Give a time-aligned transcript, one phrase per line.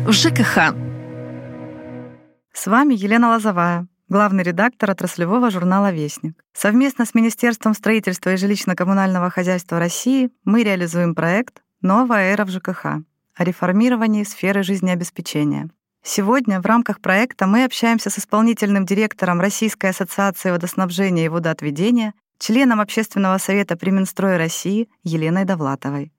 [0.00, 0.74] В ЖКХ.
[2.52, 6.42] С вами Елена Лозовая, главный редактор отраслевого журнала «Вестник».
[6.52, 12.86] Совместно с Министерством строительства и жилищно-коммунального хозяйства России мы реализуем проект «Новая эра в ЖКХ»
[13.36, 15.70] о реформировании сферы жизнеобеспечения.
[16.02, 22.80] Сегодня в рамках проекта мы общаемся с исполнительным директором Российской ассоциации водоснабжения и водоотведения, членом
[22.80, 26.10] Общественного совета при Минстрое России Еленой Довлатовой.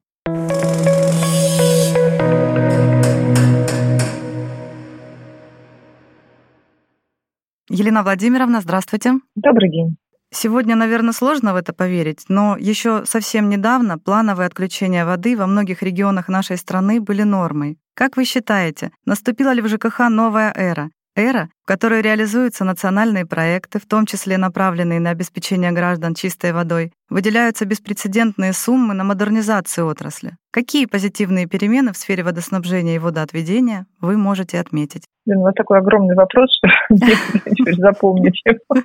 [7.77, 9.15] Елена Владимировна, здравствуйте.
[9.35, 9.97] Добрый день.
[10.31, 15.83] Сегодня, наверное, сложно в это поверить, но еще совсем недавно плановые отключения воды во многих
[15.83, 17.77] регионах нашей страны были нормой.
[17.93, 20.89] Как вы считаете, наступила ли в ЖКХ новая эра?
[21.17, 26.93] Эра, в которой реализуются национальные проекты, в том числе направленные на обеспечение граждан чистой водой,
[27.09, 30.31] выделяются беспрецедентные суммы на модернизацию отрасли.
[30.51, 35.03] Какие позитивные перемены в сфере водоснабжения и водоотведения вы можете отметить?
[35.25, 38.81] Блин, у вас такой огромный вопрос, что запомнить его.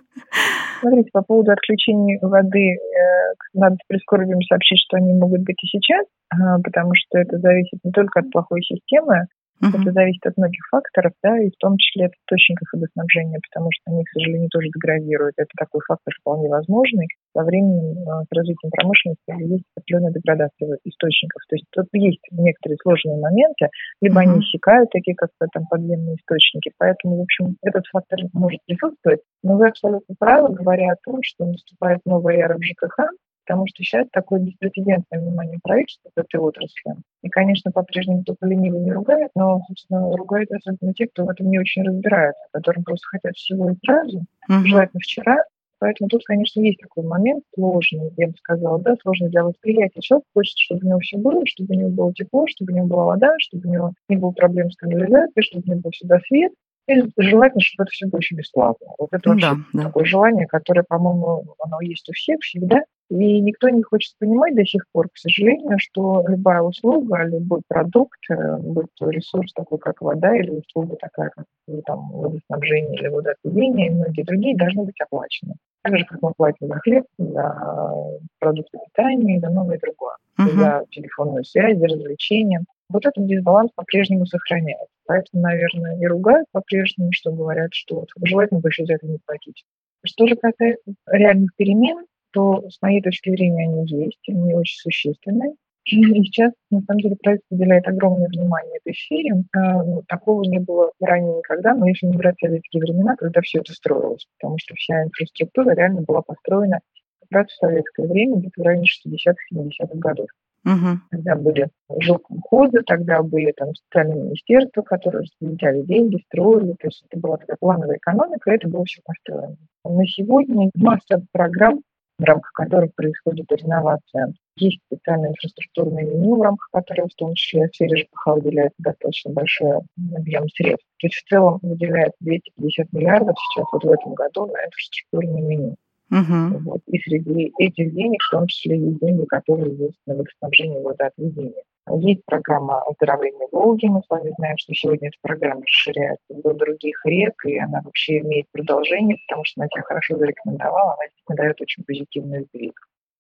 [0.81, 5.67] Смотрите, по поводу отключения воды, э, надо с прискорбием сообщить, что они могут быть и
[5.67, 9.27] сейчас, а, потому что это зависит не только от плохой системы,
[9.61, 9.77] Uh-huh.
[9.77, 13.93] Это зависит от многих факторов, да, и в том числе от источников водоснабжения, потому что
[13.93, 15.35] они, к сожалению, тоже деградируют.
[15.37, 17.09] Это такой фактор вполне возможный.
[17.37, 21.43] Со временем э, с развитием промышленности есть определенная деградация источников.
[21.49, 23.69] То есть тут есть некоторые сложные моменты,
[24.01, 24.33] либо uh-huh.
[24.33, 26.73] они иссякают, такие как там подземные источники.
[26.79, 29.21] Поэтому, в общем, этот фактор может присутствовать.
[29.43, 33.13] Но вы абсолютно правы, говоря о том, что наступает новая эра в ЖКХ,
[33.51, 36.95] потому что сейчас такое беспрецедентное внимание правительства к этой отрасли.
[37.23, 41.51] И, конечно, по-прежнему только ленивый не ругает, но, собственно, ругает особенно те, кто в этом
[41.51, 44.65] не очень разбирается, которым просто хотят всего и сразу, uh-huh.
[44.67, 45.43] желательно вчера.
[45.81, 50.01] Поэтому тут, конечно, есть такой момент сложный, я бы сказала, да, сложный для восприятия.
[50.01, 52.87] Человек хочет, чтобы у него все было, чтобы у него было тепло, чтобы у него
[52.87, 56.21] была вода, чтобы у него не было проблем с канализацией, чтобы у него был всегда
[56.21, 56.53] свет,
[56.91, 58.87] и желательно, чтобы это все было очень бесплатно.
[58.99, 60.11] Вот это вообще да, такое да.
[60.11, 62.83] желание, которое, по-моему, оно есть у всех всегда.
[63.11, 68.21] И никто не хочет понимать до сих пор, к сожалению, что любая услуга, любой продукт,
[68.31, 73.09] э, будь то ресурс такой, как вода, или услуга такая, как ну, там, водоснабжение или
[73.09, 75.55] водоотведение, и многие другие, должны быть оплачены.
[75.83, 78.01] Так же, как мы платим за хлеб, за
[78.39, 80.15] продукты питания и за многое другое.
[80.39, 80.61] Uh-huh.
[80.61, 82.63] За телефонную связь, за развлечения.
[82.91, 84.95] Вот этот дисбаланс по-прежнему сохраняется.
[85.07, 89.65] Поэтому, наверное, и ругают по-прежнему, что говорят, что желательно больше за это не платить.
[90.05, 95.55] Что же касается реальных перемен, то с моей точки зрения они есть, они очень существенные.
[95.87, 99.45] И сейчас, на самом деле, правительство уделяет огромное внимание этой сфере.
[99.57, 103.61] А, ну, такого не было ранее никогда, но если не брать советские времена, когда все
[103.61, 106.81] это строилось, потому что вся инфраструктура реально была построена
[107.21, 110.29] как раз в советское время, где-то в районе 60-70-х годов.
[110.65, 111.01] Угу.
[111.11, 111.69] Тогда были
[112.01, 116.73] жилкомхозы, тогда были там специальные министерства, которые распределяли деньги, строили.
[116.73, 119.57] То есть это была такая плановая экономика, и это было все построено.
[119.85, 121.81] На сегодня масса программ
[122.21, 124.35] в рамках которых происходит реновация.
[124.57, 129.79] Есть специальное инфраструктурное меню, в рамках которого в том числе сфере ЖКХ выделяется достаточно большой
[130.15, 130.87] объем средств.
[131.01, 135.77] То есть в целом выделяется 250 миллиардов сейчас вот в этом году на инфраструктурное меню.
[136.13, 136.59] Uh-huh.
[136.65, 136.81] Вот.
[136.89, 141.63] И среди этих денег в том числе есть деньги, которые есть на водоснабжение водоотведения.
[141.89, 143.87] Есть программа оздоровления Волги.
[143.87, 148.19] Мы с вами знаем, что сегодня эта программа расширяется до других рек, и она вообще
[148.19, 152.75] имеет продолжение, потому что она себя хорошо зарекомендовала, она действительно дает очень позитивный сдвиг.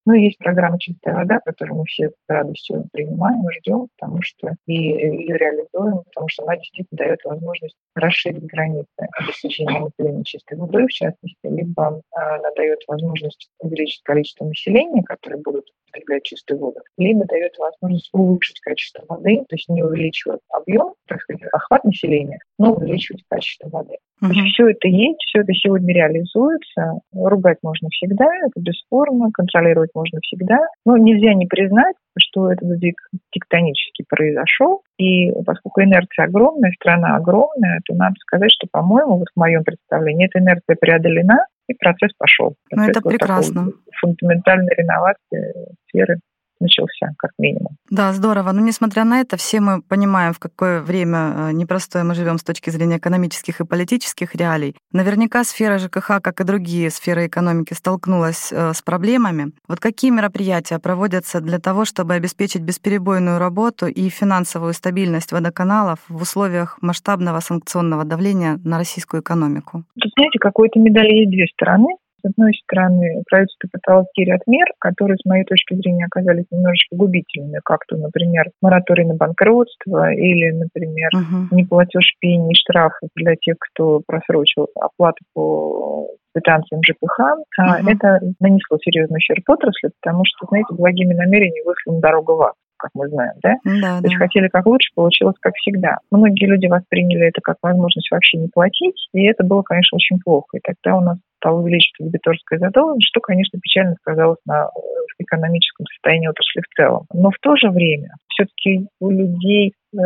[0.06, 4.56] Ну, есть программа «Чистая вода», которую мы все с радостью принимаем и ждем, потому что
[4.66, 10.86] и ее реализуем, потому что она действительно дает возможность расширить границы обеспечения населения чистой водой,
[10.86, 16.80] в частности, либо а, она дает возможность увеличить количество населения, которые будут потреблять чистую воду,
[16.96, 22.38] либо дает возможность улучшить качество воды, то есть не увеличивать объем, так сказать, охват населения,
[22.58, 23.96] но увеличивать качество воды.
[24.20, 27.00] То есть все это есть, все это сегодня реализуется.
[27.14, 30.58] Ругать можно всегда, это бесспорно, контролировать можно всегда.
[30.84, 32.96] Но нельзя не признать, что этот сдвиг
[33.30, 34.82] тектонически произошел.
[34.98, 40.26] И поскольку инерция огромная, страна огромная, то надо сказать, что, по-моему, вот в моем представлении
[40.26, 42.56] эта инерция преодолена, и процесс пошел.
[42.72, 43.70] Ну, это прекрасно.
[44.00, 46.18] Фундаментальной реновации сферы
[46.60, 47.76] начался, как минимум.
[47.90, 48.52] Да, здорово.
[48.52, 52.44] Но несмотря на это, все мы понимаем, в какое время э, непростое мы живем с
[52.44, 54.76] точки зрения экономических и политических реалий.
[54.92, 59.52] Наверняка сфера ЖКХ, как и другие сферы экономики, столкнулась э, с проблемами.
[59.68, 66.22] Вот какие мероприятия проводятся для того, чтобы обеспечить бесперебойную работу и финансовую стабильность водоканалов в
[66.22, 69.84] условиях масштабного санкционного давления на российскую экономику?
[70.00, 71.88] Тут, знаете, какой-то медаль есть две стороны.
[72.22, 77.60] С одной стороны, правительство пыталось ряд мер, которые, с моей точки зрения, оказались немножечко губительными,
[77.64, 81.48] как то, например, мораторий на банкротство или, например, uh-huh.
[81.50, 87.20] неплатеж пений и штрафов для тех, кто просрочил оплату по квитанциям ЖКХ.
[87.58, 87.90] Uh-huh.
[87.90, 92.54] Это нанесло серьезный ущерб отрасли, потому что, знаете, благими намерениями вышли на дорогу в ад
[92.80, 93.56] как мы знаем, да?
[93.64, 94.08] да То да.
[94.08, 95.98] есть хотели как лучше, получилось как всегда.
[96.10, 100.56] Многие люди восприняли это как возможность вообще не платить, и это было, конечно, очень плохо.
[100.56, 104.80] И тогда у нас стала увеличиваться дебиторская задолженность, что, конечно, печально сказалось на э,
[105.18, 107.06] экономическом состоянии отрасли в целом.
[107.12, 109.96] Но в то же время все-таки у людей э,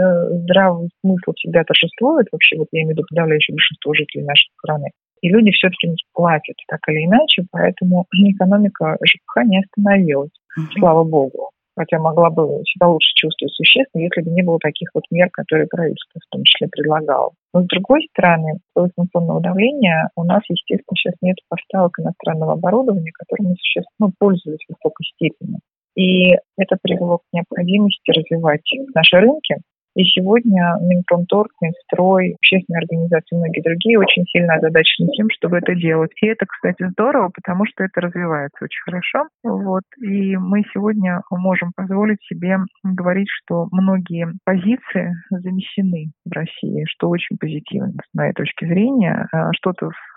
[0.42, 4.90] здравый смысл всегда торжествует, вообще вот я имею в виду подавляющее большинство жителей нашей страны.
[5.22, 10.78] И люди все-таки платят так или иначе, поэтому экономика ЖКХ не остановилась, mm-hmm.
[10.78, 15.04] слава богу хотя могла бы себя лучше чувствовать существенно, если бы не было таких вот
[15.10, 17.32] мер, которые правительство в том числе предлагало.
[17.52, 23.12] Но с другой стороны, после инфляционного давления у нас, естественно, сейчас нет поставок иностранного оборудования,
[23.12, 25.58] которым мы существенно ну, пользовались в высокой степени.
[25.96, 28.62] И это привело к необходимости развивать
[28.94, 29.56] наши рынки,
[29.94, 35.74] и сегодня Минпромторг, Минстрой, общественные организации и многие другие очень сильно озадачены тем, чтобы это
[35.74, 36.10] делать.
[36.20, 39.28] И это, кстати, здорово, потому что это развивается очень хорошо.
[39.42, 39.84] Вот.
[40.00, 47.36] И мы сегодня можем позволить себе говорить, что многие позиции замещены в России, что очень
[47.38, 49.28] позитивно с моей точки зрения.
[49.32, 50.13] А что-то в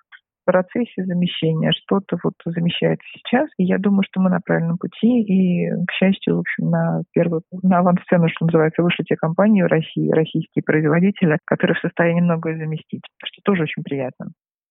[0.48, 3.50] процессе замещения, что-то вот замещается сейчас.
[3.58, 5.22] И я думаю, что мы на правильном пути.
[5.22, 9.68] И, к счастью, в общем, на первую, на авансцену, что называется, вышли те компании в
[9.68, 14.28] России, российские производители, которые в состоянии многое заместить, что тоже очень приятно.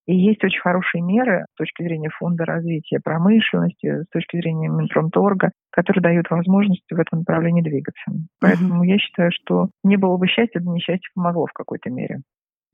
[0.07, 5.51] И есть очень хорошие меры с точки зрения фонда развития промышленности, с точки зрения Минпромторга,
[5.71, 8.13] которые дают возможность в этом направлении двигаться.
[8.41, 8.89] Поэтому uh-huh.
[8.89, 12.21] я считаю, что не было бы счастья, да несчастье помогло в какой-то мере.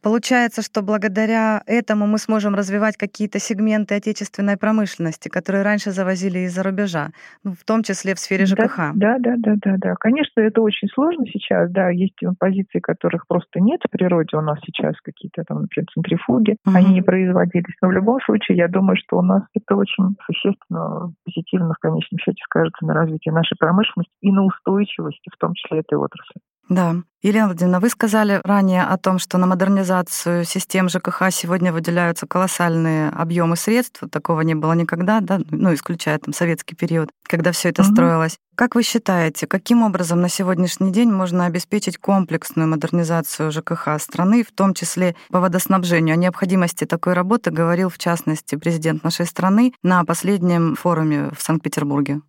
[0.02, 6.62] Получается, что благодаря этому мы сможем развивать какие-то сегменты отечественной промышленности, которые раньше завозили из-за
[6.62, 7.10] рубежа,
[7.44, 8.92] ну, в том числе в сфере ЖКХ.
[8.94, 9.94] Да, да, да, да, да.
[10.00, 11.70] Конечно, это очень сложно сейчас.
[11.70, 14.36] Да, есть позиции, которых просто нет в природе.
[14.36, 16.76] У нас сейчас какие-то там, например, центрифуги, угу.
[16.76, 17.76] они не производились.
[17.80, 22.18] Но в любом случае, я думаю, что у нас это очень существенно, позитивно в конечном
[22.18, 26.40] счете скажется на развитии нашей промышленности и на устойчивости, в том числе этой отрасли.
[26.68, 26.96] Да.
[27.22, 33.10] Елена Владимировна, вы сказали ранее о том, что на модернизацию систем ЖКХ сегодня выделяются колоссальные
[33.10, 34.02] объемы средств.
[34.10, 35.40] Такого не было никогда, да?
[35.50, 37.92] ну, исключая там советский период, когда все это угу.
[37.92, 38.38] строилось.
[38.56, 44.50] Как вы считаете, каким образом на сегодняшний день можно обеспечить комплексную модернизацию ЖКХ страны, в
[44.50, 46.14] том числе по водоснабжению?
[46.14, 52.20] О необходимости такой работы говорил, в частности, президент нашей страны на последнем форуме в Санкт-Петербурге.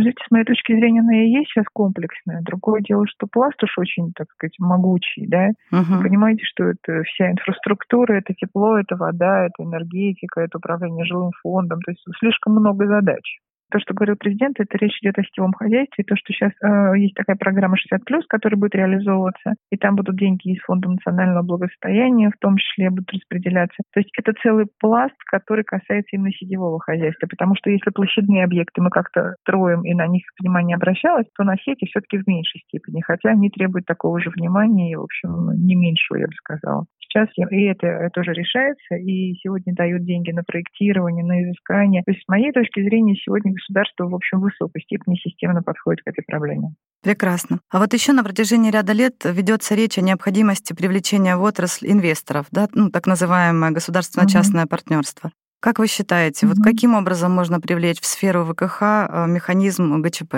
[0.00, 2.40] Знаете, с моей точки зрения, она и есть сейчас комплексная.
[2.42, 5.48] Другое дело, что пласт уж очень, так сказать, могучий, да.
[5.72, 5.96] Uh-huh.
[5.96, 11.32] Вы понимаете, что это вся инфраструктура, это тепло, это вода, это энергетика, это управление жилым
[11.42, 11.80] фондом.
[11.82, 16.04] То есть слишком много задач то, что говорил президент, это речь идет о сетевом хозяйстве,
[16.04, 20.52] то, что сейчас э, есть такая программа 60+, которая будет реализовываться, и там будут деньги
[20.52, 23.82] из Фонда национального благосостояния, в том числе будут распределяться.
[23.92, 28.82] То есть это целый пласт, который касается именно сетевого хозяйства, потому что если площадные объекты
[28.82, 33.00] мы как-то строим и на них внимание обращалось, то на сети все-таки в меньшей степени,
[33.00, 36.86] хотя они требуют такого же внимания и, в общем, не меньшего, я бы сказала.
[37.12, 42.02] Сейчас и это тоже решается, и сегодня дают деньги на проектирование, на изыскание.
[42.04, 46.02] То есть, с моей точки зрения, сегодня государство, в общем, в высокой степени системно подходит
[46.02, 46.74] к этой проблеме.
[47.02, 47.60] Прекрасно.
[47.70, 52.46] А вот еще на протяжении ряда лет ведется речь о необходимости привлечения в отрасль инвесторов,
[52.50, 54.68] да, ну, так называемое государственно-частное mm-hmm.
[54.68, 55.32] партнерство.
[55.60, 56.48] Как вы считаете, mm-hmm.
[56.48, 60.34] вот каким образом можно привлечь в сферу ВКХ э, механизм ГЧП?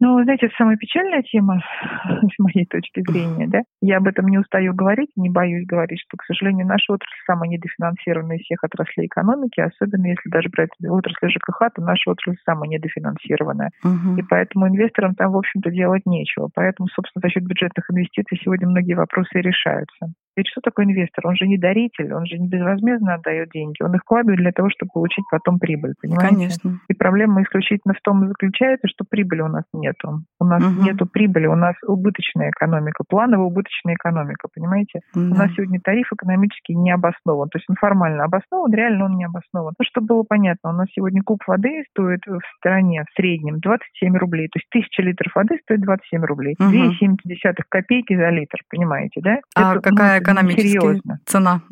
[0.00, 1.62] Ну, знаете, это самая печальная тема
[2.04, 3.62] с моей точки зрения, да.
[3.80, 7.48] Я об этом не устаю говорить, не боюсь говорить, что, к сожалению, наша отрасль самая
[7.50, 12.68] недофинансированная из всех отраслей экономики, особенно если даже брать отрасль ЖКХ, то наша отрасль самая
[12.68, 13.70] недофинансированная.
[13.84, 14.18] Uh-huh.
[14.18, 16.48] И поэтому инвесторам там, в общем-то, делать нечего.
[16.54, 20.12] Поэтому, собственно, за счет бюджетных инвестиций сегодня многие вопросы и решаются.
[20.38, 21.26] Ведь что такое инвестор?
[21.26, 23.82] Он же не даритель, он же не безвозмездно отдает деньги.
[23.82, 26.36] Он их вкладывает для того, чтобы получить потом прибыль, понимаете?
[26.36, 26.78] Конечно.
[26.86, 30.22] И проблема исключительно в том и заключается, что прибыли у нас нету.
[30.38, 30.84] У нас угу.
[30.84, 35.00] нету прибыли, у нас убыточная экономика, плановая убыточная экономика, понимаете?
[35.12, 35.20] Да.
[35.20, 37.48] У нас сегодня тариф экономически не обоснован.
[37.48, 39.74] То есть он формально обоснован, реально он не обоснован.
[39.76, 44.16] Ну, чтобы было понятно, у нас сегодня куб воды стоит в стране в среднем 27
[44.16, 44.46] рублей.
[44.52, 46.54] То есть тысяча литров воды стоит 27 рублей.
[46.60, 46.70] Угу.
[46.70, 49.38] 2,7 копейки за литр, понимаете, да?
[49.56, 51.62] А Это, какая экономически цена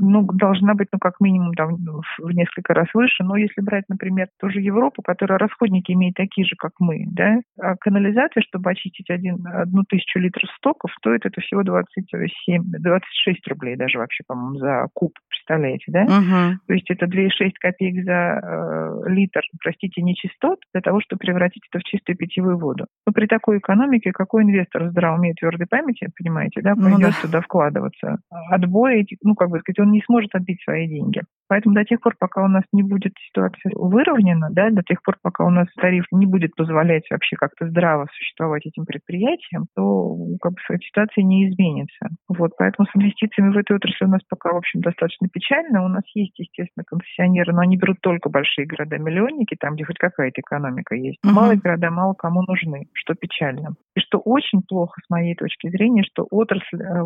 [0.00, 1.76] ну, должна быть, ну, как минимум, там,
[2.18, 3.22] в несколько раз выше.
[3.24, 7.76] Но если брать, например, тоже Европу, которая расходники имеет такие же, как мы, да, а
[7.76, 13.98] канализация, чтобы очистить один, одну тысячу литров стоков, стоит это всего 27, 26 рублей даже
[13.98, 16.02] вообще, по-моему, за куб, представляете, да?
[16.02, 16.58] Угу.
[16.66, 21.80] То есть это 2,6 копеек за э, литр, простите, нечистот, для того, чтобы превратить это
[21.80, 22.86] в чистую питьевую воду.
[23.06, 26.98] Но при такой экономике какой инвестор в здравом уме твердой памяти, понимаете, да, пойдет ну,
[27.00, 27.14] да.
[27.22, 27.40] туда
[27.86, 28.18] вкладываться?
[28.50, 31.22] Отбой этих, ну, как бы сказать, он не сможет отбить свои деньги.
[31.48, 35.16] Поэтому до тех пор, пока у нас не будет ситуация выровнена, да, до тех пор,
[35.22, 40.52] пока у нас тариф не будет позволять вообще как-то здраво существовать этим предприятиям, то как
[40.52, 42.08] бы ситуация не изменится.
[42.28, 45.84] Вот, поэтому с инвестициями в эту отрасль у нас пока, в общем, достаточно печально.
[45.84, 50.40] У нас есть, естественно, концессионеры, но они берут только большие города-миллионники, там, где хоть какая-то
[50.40, 51.18] экономика есть.
[51.24, 51.32] Uh-huh.
[51.32, 53.76] Малые города мало кому нужны, что печально.
[53.94, 57.02] И что очень плохо, с моей точки зрения, что отрасль э,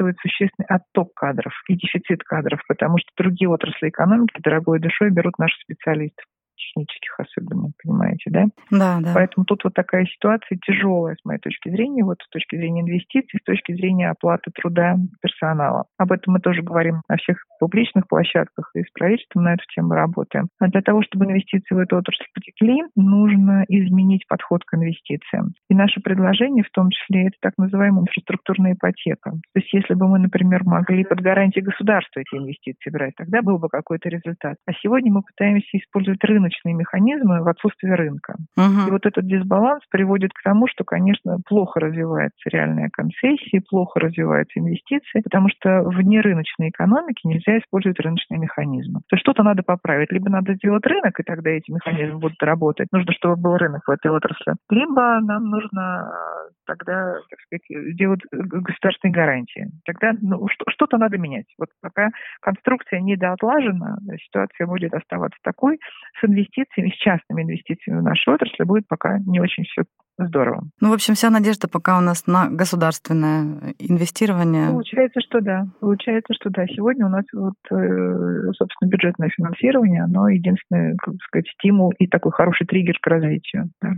[0.00, 5.38] испытывает существенный отток кадров и дефицит кадров, потому что другие отрасли экономики дорогой душой берут
[5.38, 6.24] наших специалистов
[6.70, 8.44] технических особенно, понимаете, да?
[8.70, 9.12] Да, да.
[9.14, 13.40] Поэтому тут вот такая ситуация тяжелая с моей точки зрения, вот с точки зрения инвестиций,
[13.40, 15.84] с точки зрения оплаты труда персонала.
[15.98, 19.94] Об этом мы тоже говорим на всех публичных площадках и с правительством на эту тему
[19.94, 20.48] работаем.
[20.58, 25.52] А для того, чтобы инвестиции в эту отрасль потекли, нужно изменить подход к инвестициям.
[25.68, 29.30] И наше предложение в том числе это так называемая инфраструктурная ипотека.
[29.30, 33.58] То есть если бы мы, например, могли под гарантией государства эти инвестиции брать, тогда был
[33.58, 34.56] бы какой-то результат.
[34.66, 38.36] А сегодня мы пытаемся использовать рыночные рыночные механизмы в отсутствии рынка.
[38.56, 38.88] Угу.
[38.88, 44.60] И вот этот дисбаланс приводит к тому, что, конечно, плохо развивается реальная концессия, плохо развиваются
[44.60, 49.00] инвестиции, потому что в нерыночной экономике нельзя использовать рыночные механизмы.
[49.08, 50.12] То есть что-то надо поправить.
[50.12, 52.88] Либо надо сделать рынок, и тогда эти механизмы будут работать.
[52.92, 54.54] Нужно, чтобы был рынок в этой отрасли.
[54.70, 59.70] Либо нам нужно э, тогда, так сказать, сделать государственные гарантии.
[59.84, 61.46] Тогда ну, что-то надо менять.
[61.58, 62.08] Вот пока
[62.40, 65.78] конструкция недоотлажена, ситуация будет оставаться такой
[66.20, 69.84] с инвестициями инвестициями, с частными инвестициями в нашу отрасль будет пока не очень все
[70.18, 70.64] здорово.
[70.80, 74.68] Ну, в общем, вся надежда пока у нас на государственное инвестирование.
[74.68, 75.66] Получается, что да.
[75.80, 76.66] Получается, что да.
[76.66, 82.32] Сегодня у нас вот, э, собственно, бюджетное финансирование, оно единственный, как сказать, стимул и такой
[82.32, 83.70] хороший триггер к развитию.
[83.80, 83.92] Да.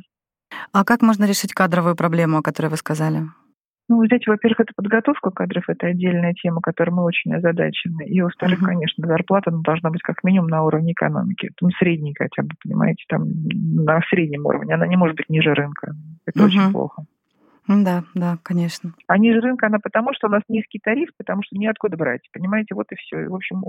[0.72, 3.22] А как можно решить кадровую проблему, о которой вы сказали?
[3.88, 8.04] Ну, знаете, во-первых, это подготовка кадров, это отдельная тема, которой мы очень озадачены.
[8.04, 8.66] И, во-вторых, uh-huh.
[8.66, 11.50] конечно, зарплата ну, должна быть как минимум на уровне экономики.
[11.60, 14.74] Там средней хотя бы, понимаете, там на среднем уровне.
[14.74, 15.94] Она не может быть ниже рынка.
[16.26, 16.46] Это uh-huh.
[16.46, 17.04] очень плохо.
[17.68, 18.92] Да, да, конечно.
[19.06, 22.22] А ниже рынка она потому, что у нас низкий тариф, потому что неоткуда брать.
[22.32, 23.28] Понимаете, вот и все.
[23.28, 23.62] В общем,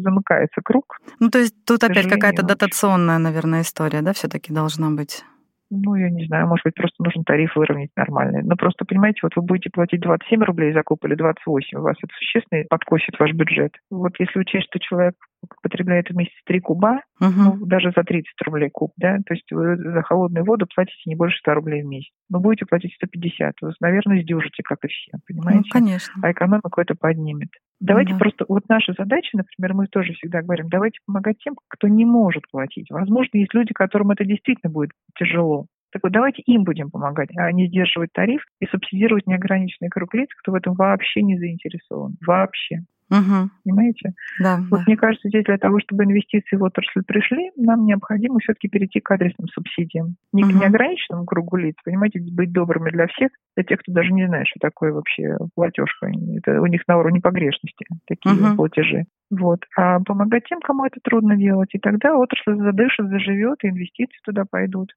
[0.00, 0.98] замыкается круг.
[1.18, 5.24] Ну, то есть тут опять какая-то дотационная, наверное, история, да, все-таки должна быть
[5.72, 8.42] ну, я не знаю, может быть, просто нужно тариф выровнять нормальный.
[8.42, 11.96] Но просто, понимаете, вот вы будете платить 27 рублей за куб или 28, у вас
[12.02, 13.72] это существенно подкосит ваш бюджет.
[13.90, 15.14] Вот если учесть, что человек
[15.62, 17.56] потребляет в месяц 3 куба, uh-huh.
[17.58, 21.16] ну, даже за 30 рублей куб, да, то есть вы за холодную воду платите не
[21.16, 22.12] больше 100 рублей в месяц.
[22.28, 25.70] Вы будете платить 150, вы, наверное, сдюжите, как и все, понимаете?
[25.72, 26.12] Ну, конечно.
[26.22, 27.50] А экономику это поднимет.
[27.82, 28.18] Давайте uh-huh.
[28.18, 32.44] просто, вот наша задача, например, мы тоже всегда говорим, давайте помогать тем, кто не может
[32.48, 32.86] платить.
[32.90, 35.66] Возможно, есть люди, которым это действительно будет тяжело.
[35.90, 40.28] Так вот, давайте им будем помогать, а не сдерживать тариф и субсидировать неограниченный круг лиц,
[40.40, 42.16] кто в этом вообще не заинтересован.
[42.24, 42.82] Вообще.
[43.12, 43.50] Угу.
[43.64, 44.14] Понимаете?
[44.40, 44.84] Да, вот да.
[44.86, 49.10] мне кажется, здесь для того, чтобы инвестиции в отрасль пришли, нам необходимо все-таки перейти к
[49.10, 50.16] адресным субсидиям.
[50.32, 50.52] Не угу.
[50.52, 54.46] к неограниченному кругу лиц, понимаете, быть добрыми для всех, для тех, кто даже не знает,
[54.48, 56.10] что такое вообще платежка.
[56.36, 58.56] Это у них на уровне погрешности такие угу.
[58.56, 59.04] платежи.
[59.30, 59.60] Вот.
[59.76, 61.70] А помогать тем, кому это трудно делать.
[61.72, 64.92] И тогда отрасль задышит, заживет, и инвестиции туда пойдут.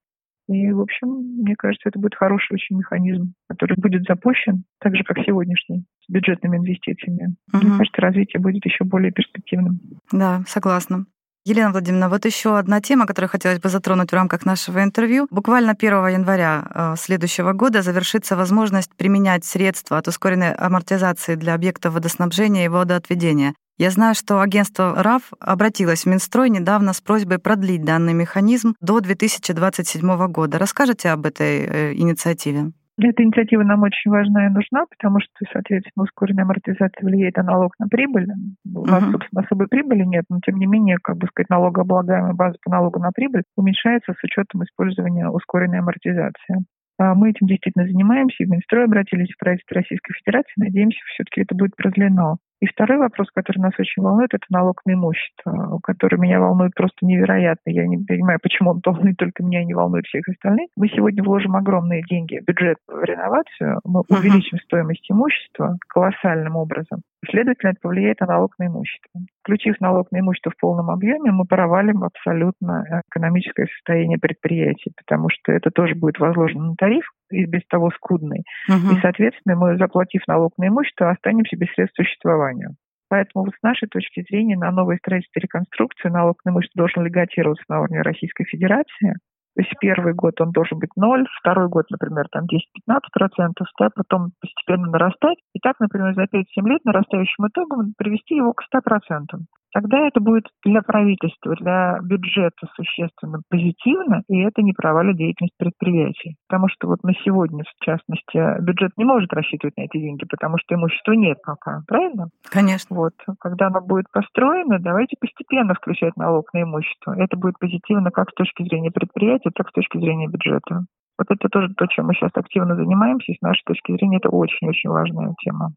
[0.48, 5.04] И, в общем, мне кажется, это будет хороший очень механизм, который будет запущен, так же,
[5.04, 7.36] как сегодняшний, с бюджетными инвестициями.
[7.52, 7.66] Угу.
[7.66, 9.80] Мне кажется, развитие будет еще более перспективным.
[10.12, 11.06] Да, согласна.
[11.48, 15.28] Елена Владимировна, вот еще одна тема, которую хотелось бы затронуть в рамках нашего интервью.
[15.30, 21.94] Буквально 1 января э, следующего года завершится возможность применять средства от ускоренной амортизации для объектов
[21.94, 23.54] водоснабжения и водоотведения.
[23.78, 29.02] Я знаю, что агентство РАФ обратилось в Минстрой недавно с просьбой продлить данный механизм до
[29.02, 30.58] 2027 года.
[30.58, 32.72] Расскажите об этой э, инициативе.
[32.98, 37.74] Эта инициатива нам очень важна и нужна, потому что, соответственно, ускоренная амортизация влияет на налог
[37.78, 38.28] на прибыль.
[38.74, 39.12] У нас, uh-huh.
[39.12, 43.00] собственно, особой прибыли нет, но, тем не менее, как бы сказать, налогооблагаемая база по налогу
[43.00, 46.64] на прибыль уменьшается с учетом использования ускоренной амортизации.
[46.98, 50.54] А мы этим действительно занимаемся, и в Минстрой обратились в правительство Российской Федерации.
[50.56, 52.38] Надеемся, все-таки это будет продлено.
[52.66, 57.06] И второй вопрос, который нас очень волнует, это налог на имущество, который меня волнует просто
[57.06, 57.70] невероятно.
[57.70, 60.70] Я не понимаю, почему он волнует только меня и не волнует всех остальных.
[60.76, 67.02] Мы сегодня вложим огромные деньги в бюджет в реновацию, мы увеличим стоимость имущества колоссальным образом.
[67.30, 69.22] Следовательно, это повлияет на налог на имущество.
[69.44, 75.52] Включив налог на имущество в полном объеме, мы провалим абсолютно экономическое состояние предприятий, потому что
[75.52, 78.44] это тоже будет возложено на тариф, и без того скудный.
[78.70, 78.96] Угу.
[78.96, 82.76] И, соответственно, мы, заплатив налог на имущество, останемся без средств существования.
[83.10, 87.04] Поэтому вот с нашей точки зрения на новое строительство и реконструкцию налог на имущество должен
[87.04, 89.16] легатироваться на уровне Российской Федерации.
[89.56, 93.90] То есть первый год он должен быть ноль, второй год, например, там 10-15 процентов, да,
[93.96, 95.38] потом постепенно нарастать.
[95.54, 100.22] И так, например, за 5-7 лет нарастающим итогом привести его к 100 процентам тогда это
[100.22, 106.38] будет для правительства, для бюджета существенно позитивно, и это не провалит деятельность предприятий.
[106.48, 110.58] Потому что вот на сегодня, в частности, бюджет не может рассчитывать на эти деньги, потому
[110.60, 112.30] что имущества нет пока, правильно?
[112.50, 112.96] Конечно.
[112.96, 113.14] Вот.
[113.42, 117.14] Когда оно будет построено, давайте постепенно включать налог на имущество.
[117.18, 120.86] Это будет позитивно как с точки зрения предприятия, так и с точки зрения бюджета.
[121.18, 124.30] Вот это тоже то, чем мы сейчас активно занимаемся, и с нашей точки зрения это
[124.30, 125.72] очень-очень важная тема.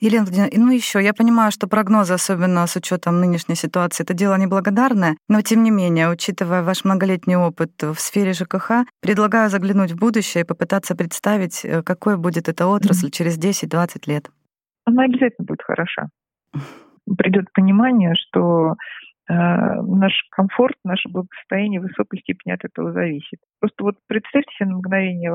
[0.00, 4.38] Елена Владимировна, ну еще, я понимаю, что прогнозы, особенно с учетом нынешней ситуации, это дело
[4.38, 9.98] неблагодарное, но тем не менее, учитывая ваш многолетний опыт в сфере ЖКХ, предлагаю заглянуть в
[9.98, 13.10] будущее и попытаться представить, э, какой будет эта отрасль mm-hmm.
[13.10, 14.30] через 10-20 лет.
[14.86, 16.08] Она обязательно будет хороша.
[17.18, 18.76] Придет понимание, что
[19.28, 23.38] э, наш комфорт, наше благосостояние в высокой степени от этого зависит.
[23.60, 25.30] Просто вот представьте себе на мгновение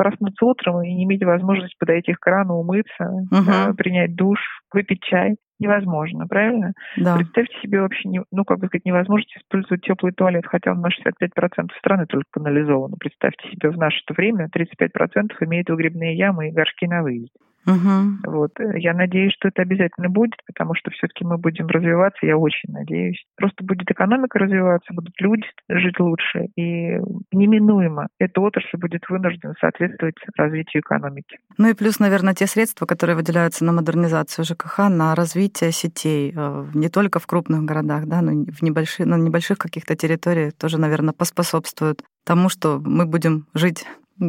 [0.00, 3.44] проснуться утром и не иметь возможности подойти к крану, умыться, угу.
[3.46, 4.38] да, принять душ,
[4.72, 5.36] выпить чай.
[5.58, 6.72] Невозможно, правильно?
[6.96, 7.16] Да.
[7.16, 10.88] Представьте себе вообще, не, ну, как бы сказать, невозможность использовать теплый туалет, хотя он на
[10.88, 12.94] 65% страны только канализован.
[12.98, 17.36] Представьте себе, в наше время 35% имеют выгребные ямы и горшки на выезде.
[17.66, 18.32] Угу.
[18.32, 18.52] Вот.
[18.74, 23.22] Я надеюсь, что это обязательно будет, потому что все-таки мы будем развиваться, я очень надеюсь.
[23.36, 26.98] Просто будет экономика развиваться, будут люди жить лучше, и
[27.32, 31.38] неминуемо эта отрасль будет вынуждена соответствовать развитию экономики.
[31.58, 36.64] Ну и плюс, наверное, те средства, которые выделяются на модернизацию ЖКХ, на развитие сетей, э,
[36.74, 41.12] не только в крупных городах, да, но в небольших, на небольших каких-то территориях тоже, наверное,
[41.12, 43.86] поспособствуют тому, что мы будем жить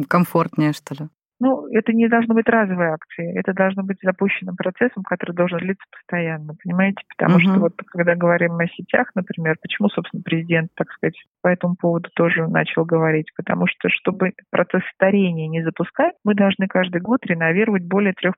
[0.08, 1.08] комфортнее, что ли.
[1.42, 5.84] Ну, это не должно быть разовой акцией, это должно быть запущенным процессом, который должен длиться
[5.90, 7.02] постоянно, понимаете?
[7.16, 7.42] Потому угу.
[7.42, 12.10] что вот когда говорим о сетях, например, почему, собственно, президент, так сказать, по этому поводу
[12.14, 13.32] тоже начал говорить?
[13.36, 18.30] Потому что, чтобы процесс старения не запускать, мы должны каждый год реновировать более 3%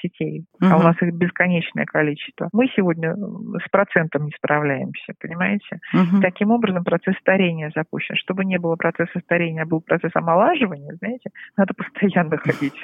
[0.00, 0.70] сетей, угу.
[0.72, 2.48] а у нас их бесконечное количество.
[2.54, 5.80] Мы сегодня с процентом не справляемся, понимаете?
[5.92, 6.22] Угу.
[6.22, 8.16] Таким образом, процесс старения запущен.
[8.16, 12.80] Чтобы не было процесса старения, а был процесс омолаживания, знаете, надо постоянно ходить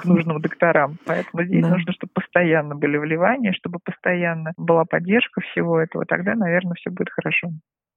[0.00, 0.98] к нужным докторам.
[1.06, 1.70] Поэтому здесь да.
[1.70, 6.04] нужно, чтобы постоянно были вливания, чтобы постоянно была поддержка всего этого.
[6.06, 7.48] Тогда, наверное, все будет хорошо.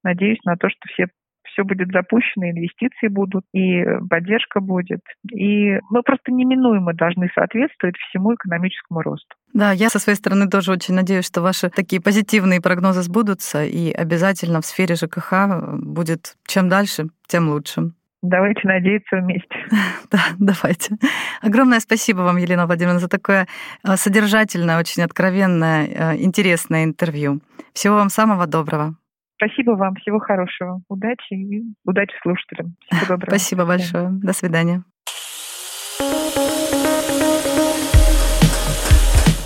[0.03, 1.07] Надеюсь на то, что все
[1.51, 5.01] все будет запущено, инвестиции будут, и поддержка будет.
[5.31, 9.35] И мы просто неминуемо должны соответствовать всему экономическому росту.
[9.53, 13.91] Да, я со своей стороны тоже очень надеюсь, что ваши такие позитивные прогнозы сбудутся, и
[13.91, 15.33] обязательно в сфере ЖКХ
[15.79, 17.91] будет чем дальше, тем лучше.
[18.21, 19.55] Давайте надеяться вместе.
[20.11, 20.97] Да, давайте.
[21.41, 23.47] Огромное спасибо вам, Елена Владимировна, за такое
[23.83, 27.39] э, содержательное, очень откровенное, э, интересное интервью.
[27.73, 28.95] Всего вам самого доброго.
[29.37, 30.81] Спасибо вам, всего хорошего.
[30.89, 32.75] Удачи и удачи слушателям.
[32.89, 33.29] Всего доброго.
[33.29, 34.09] Спасибо большое.
[34.11, 34.83] До свидания.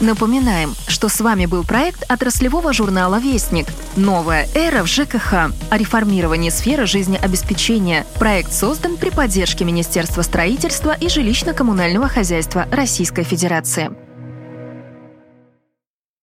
[0.06, 3.66] Напоминаем, что с вами был проект отраслевого журнала «Вестник».
[3.96, 5.34] Новая эра в ЖКХ.
[5.72, 8.06] О реформировании сферы жизнеобеспечения.
[8.20, 14.05] Проект создан при поддержке Министерства строительства и жилищно-коммунального хозяйства Российской Федерации.